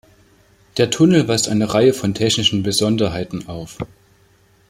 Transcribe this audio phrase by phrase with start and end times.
[0.77, 3.77] Der Tunnel weist eine Reihe von technischen Besonderheiten auf.